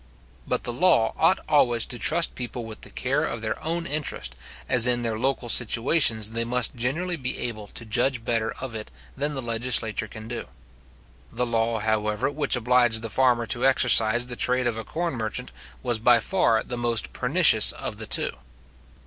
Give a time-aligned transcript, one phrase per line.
[0.47, 4.33] But the law ought always to trust people with the care of their own interest,
[4.67, 8.89] as in their local situations they must generally be able to judge better of it
[9.15, 10.47] than the legislature can do.
[11.31, 15.51] The law, however, which obliged the farmer to exercise the trade of a corn merchant
[15.83, 18.31] was by far the most pernicious of the two.